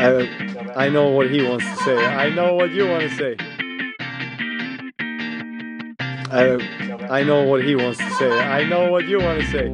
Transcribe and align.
I, 0.00 0.86
I 0.86 0.88
know 0.88 1.08
what 1.10 1.30
he 1.30 1.42
wants 1.42 1.66
to 1.66 1.76
say. 1.84 2.06
I 2.06 2.30
know 2.30 2.54
what 2.54 2.70
you 2.70 2.86
want 2.88 3.02
to 3.02 3.10
say. 3.16 3.36
I, 6.30 6.56
I 7.10 7.22
know 7.22 7.42
what 7.42 7.62
he 7.62 7.76
wants 7.76 7.98
to 7.98 8.10
say. 8.12 8.30
I 8.30 8.64
know 8.64 8.90
what 8.90 9.04
you 9.06 9.18
want 9.18 9.42
to 9.42 9.46
say. 9.46 9.66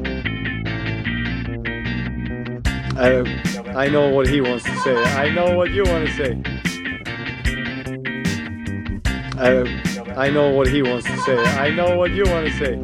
I, 2.97 3.23
I 3.85 3.89
know 3.89 4.09
what 4.09 4.27
he 4.27 4.41
wants 4.41 4.65
to 4.65 4.77
say. 4.79 4.97
I 4.97 5.33
know 5.33 5.57
what 5.57 5.71
you 5.71 5.85
want 5.85 6.09
to 6.09 6.13
say. 6.15 6.43
I, 9.39 10.27
I 10.27 10.31
know 10.31 10.51
what 10.51 10.67
he 10.67 10.83
wants 10.83 11.07
to 11.07 11.17
say. 11.19 11.37
I 11.37 11.71
know 11.71 11.97
what 11.97 12.11
you 12.11 12.25
want 12.25 12.49
to 12.49 12.53
say. 12.59 12.75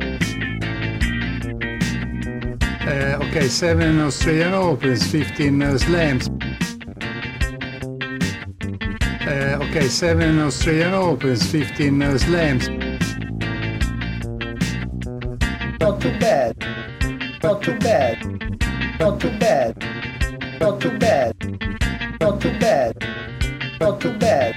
Uh, 2.86 3.18
okay, 3.24 3.48
seven 3.48 4.00
Australian 4.00 4.54
Opens, 4.54 5.04
15 5.10 5.62
uh, 5.62 5.78
slams. 5.78 6.28
Uh, 9.24 9.56
okay, 9.62 9.86
seven 9.86 10.40
Australian 10.40 10.94
Opens, 10.94 11.46
15 11.46 12.02
uh, 12.02 12.18
slams. 12.18 12.68
Not 15.78 16.00
too 16.00 16.18
bad. 16.18 16.56
Not 17.40 17.62
too 17.62 17.78
bad. 17.78 18.18
Not 18.98 19.20
too 19.20 19.30
bad. 19.38 19.76
Not 20.60 20.80
too 20.80 20.98
bad. 20.98 21.34
Not 22.20 22.40
too 22.40 22.58
bad. 22.58 22.96
Not 23.80 24.00
too 24.00 24.12
bad. 24.18 24.54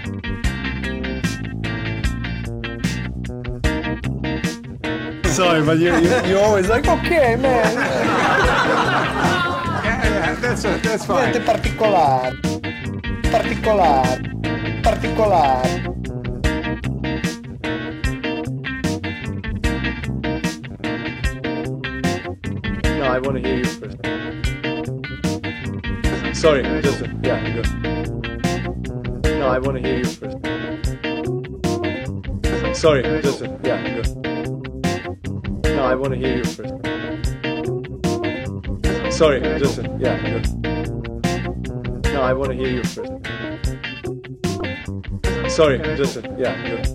Sorry, 5.27 5.61
but 5.63 5.77
you, 5.77 5.93
you, 5.95 6.25
you're 6.25 6.43
always 6.43 6.67
like, 6.69 6.87
Ok, 6.87 7.35
man. 7.35 7.75
Yeah, 9.85 10.03
yeah, 10.03 10.35
that's, 10.35 10.63
that's 10.63 11.05
fine. 11.05 11.31
Niente 11.31 11.39
particolare. 11.41 12.33
Particolare. 13.29 14.34
Particolare. 14.85 15.81
no, 22.99 23.05
I 23.05 23.17
want 23.17 23.35
to 23.35 23.41
hear 23.41 23.57
you 23.57 23.65
first. 23.65 23.97
Sorry, 26.39 26.61
just, 26.83 27.01
yeah, 27.23 27.41
good. 27.51 27.67
No, 29.39 29.47
I 29.47 29.57
want 29.57 29.77
to 29.77 29.81
hear 29.81 29.97
you 29.97 30.05
first. 30.05 30.37
Sorry, 32.79 33.01
just, 33.23 33.41
yeah, 33.63 33.81
good. 33.95 34.07
No, 35.75 35.83
I 35.83 35.95
want 35.95 36.13
to 36.13 36.19
hear 36.19 36.37
you 36.37 36.43
first. 36.43 36.73
Sorry, 39.17 39.41
just, 39.41 39.79
yeah, 39.97 40.21
good. 40.29 40.45
No, 42.13 42.21
I 42.21 42.33
want 42.33 42.51
to 42.51 42.55
hear 42.55 42.69
you 42.69 42.83
first. 42.83 43.44
Sorry, 45.55 45.77
just, 45.95 46.17
yeah, 46.37 46.53
good. 46.67 46.85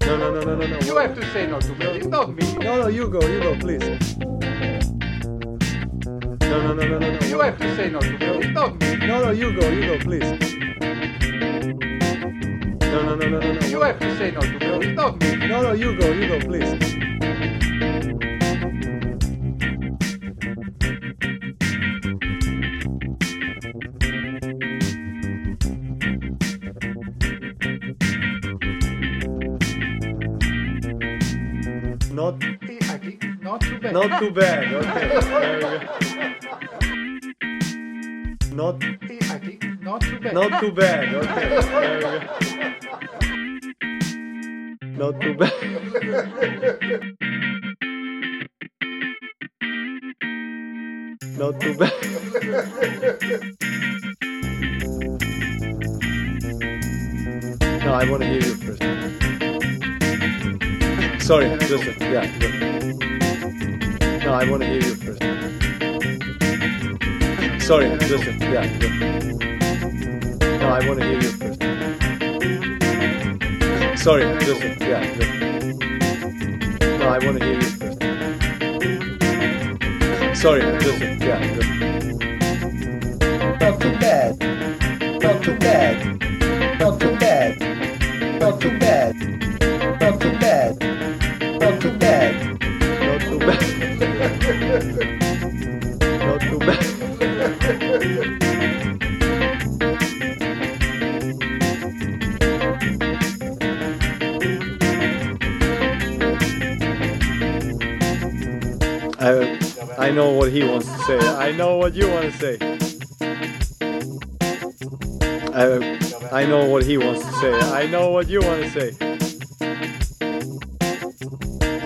No, 0.00 0.16
no, 0.16 0.32
no, 0.32 0.40
no, 0.40 0.56
no, 0.56 0.66
no. 0.66 0.78
You 0.78 0.96
have 0.96 1.14
to 1.14 1.22
say 1.34 1.46
no 1.46 1.60
to 1.60 1.74
me, 1.74 1.84
it's 1.84 2.06
not 2.06 2.34
me. 2.34 2.54
No, 2.54 2.80
no, 2.80 2.86
you 2.88 3.06
go, 3.10 3.20
you 3.20 3.38
go, 3.38 3.54
please. 3.58 3.80
No, 6.40 6.62
no, 6.62 6.72
no, 6.72 6.88
no, 6.88 6.98
no, 6.98 7.18
no. 7.18 7.26
You 7.26 7.40
have 7.40 7.58
to 7.58 7.76
say 7.76 7.90
no 7.90 8.00
to 8.00 8.10
me, 8.12 8.26
it's 8.26 8.54
not 8.54 8.80
me. 8.80 8.96
No, 9.06 9.24
no, 9.24 9.30
you 9.30 9.52
go, 9.60 9.68
you 9.68 9.82
go, 9.88 9.98
please. 9.98 10.22
No, 12.80 13.02
no, 13.02 13.14
no, 13.14 13.28
no, 13.28 13.40
no, 13.40 13.52
no. 13.52 13.66
You 13.66 13.82
have 13.82 13.98
to 14.00 14.16
say 14.16 14.30
no 14.30 14.40
to 14.40 14.58
me, 14.58 14.86
it's 14.88 14.96
not 14.96 15.20
me. 15.20 15.36
No, 15.36 15.60
no, 15.60 15.72
you 15.74 15.94
go, 15.98 16.10
you 16.12 16.28
go, 16.28 16.40
please. 16.40 17.11
Not, 32.22 32.38
I 32.44 32.98
think 32.98 33.20
not 33.42 33.60
too 33.62 33.80
bad. 33.80 33.92
not 33.92 34.20
too 34.20 34.30
bad. 34.30 34.72
Okay. 34.72 35.08
There 35.32 35.56
we 35.56 35.60
go. 35.60 36.52
Not, 38.54 38.84
I 38.84 39.38
think 39.40 39.64
not 39.82 40.00
too 40.02 40.20
bad. 40.20 40.34
not 40.34 40.60
too 40.60 40.70
bad. 40.70 41.14
Okay. 41.14 41.48
There 41.58 41.96
we 41.96 42.02
go. 42.04 42.20
Not 44.98 45.20
too 45.20 45.34
bad. 45.34 45.52
Not 51.36 51.60
too 51.60 51.74
bad. 51.74 51.92
No, 57.84 57.90
I 57.94 58.08
want 58.08 58.22
to 58.22 58.28
hear 58.28 58.40
you 58.40 58.54
first. 58.54 59.01
Sorry, 61.32 61.48
just 61.60 61.84
yeah. 61.98 62.28
No, 64.22 64.34
I 64.34 64.44
want 64.50 64.62
to 64.62 64.68
hear 64.68 64.82
you 64.82 64.94
first. 64.96 65.22
Sorry, 67.66 67.88
just 68.00 68.26
yeah. 68.38 68.66
No, 70.60 70.66
I 70.68 70.86
want 70.86 71.00
to 71.00 71.06
hear 71.06 71.20
you 71.22 71.30
first. 71.40 71.58
Sorry, 74.02 74.24
just 74.44 74.60
yeah. 74.82 75.00
No, 76.98 77.08
I 77.08 77.18
want 77.24 77.38
to 77.38 77.44
hear 77.46 77.54
you 77.54 77.70
first. 77.80 77.98
Sorry, 80.42 80.60
just 80.80 81.00
yeah. 81.00 81.40
Not 83.58 83.80
too 83.80 83.92
bad. 83.98 84.38
Not 85.22 85.42
too 85.42 85.56
bad. 85.56 85.96
Not 86.78 87.00
too 87.00 87.16
bad. 87.16 87.58
Not 88.38 88.60
too 88.60 88.78
bad. 88.78 89.41
Not 94.72 96.40
too 96.40 96.58
bad. 96.58 96.78
I, 109.20 109.58
I 109.98 110.10
know 110.10 110.30
what 110.30 110.50
he 110.50 110.64
wants 110.64 110.86
to 110.90 110.98
say. 111.00 111.18
I 111.18 111.52
know 111.52 111.76
what 111.76 111.94
you 111.94 112.08
want 112.08 112.32
to 112.32 112.38
say. 112.38 112.56
I, 115.52 115.98
I 116.32 116.46
know 116.46 116.64
what 116.64 116.84
he 116.84 116.96
wants 116.96 117.26
to 117.26 117.32
say. 117.32 117.52
I 117.52 117.86
know 117.88 118.10
what 118.10 118.30
you 118.30 118.40
want 118.40 118.62
to 118.62 118.70
say. 118.70 118.96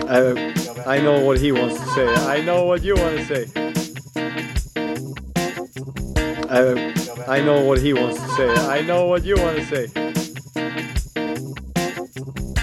I, 0.07 0.66
I 0.87 1.01
know 1.01 1.19
what 1.19 1.37
he 1.37 1.51
wants 1.51 1.77
to 1.81 1.85
say. 1.87 2.07
I 2.07 2.39
know 2.39 2.63
what 2.63 2.81
you 2.81 2.95
want 2.95 3.17
to 3.17 3.25
say. 3.25 3.43
I, 6.49 6.93
I 7.27 7.41
know 7.41 7.65
what 7.65 7.81
he 7.81 7.91
wants 7.91 8.21
to 8.21 8.27
say. 8.37 8.47
I 8.47 8.81
know 8.83 9.05
what 9.05 9.25
you 9.25 9.35
want 9.35 9.57
to 9.57 9.65
say. 9.65 9.87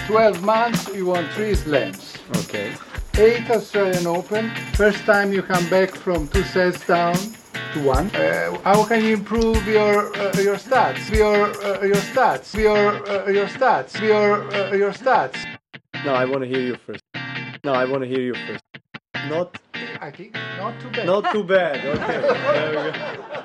12 0.07 0.41
months, 0.43 0.87
you 0.95 1.05
won 1.05 1.29
three 1.35 1.53
slams. 1.53 2.17
Okay. 2.37 2.73
Eight 3.19 3.47
Australian 3.51 4.07
Open. 4.07 4.49
First 4.73 5.05
time 5.05 5.31
you 5.31 5.43
come 5.43 5.69
back 5.69 5.91
from 5.91 6.27
two 6.29 6.41
sets 6.45 6.83
down 6.87 7.13
to 7.73 7.83
one. 7.83 8.09
Uh, 8.15 8.59
how 8.63 8.83
can 8.85 9.05
you 9.05 9.13
improve 9.13 9.67
your 9.67 10.11
uh, 10.17 10.33
your 10.41 10.55
stats? 10.55 11.13
Your 11.13 11.53
uh, 11.63 11.83
your 11.83 12.01
stats. 12.09 12.55
Your 12.57 13.07
uh, 13.07 13.29
your 13.29 13.45
stats. 13.45 14.01
Your 14.01 14.51
uh, 14.51 14.73
your 14.73 14.93
stats. 14.93 15.37
No, 16.03 16.15
I 16.15 16.25
want 16.25 16.41
to 16.41 16.47
hear 16.47 16.61
you 16.61 16.75
first. 16.87 17.04
No, 17.65 17.73
I 17.73 17.85
want 17.85 18.03
to 18.03 18.07
hear 18.07 18.21
you 18.21 18.35
first. 18.45 18.63
Not, 19.27 19.57
I 19.99 20.11
think 20.11 20.35
not 20.35 20.79
too 20.79 20.89
bad. 20.91 21.05
not 21.07 21.31
too 21.31 21.43
bad. 21.43 21.83
Okay. 21.83 22.21
There 22.53 22.69
we 22.69 22.91
go. 22.91 23.41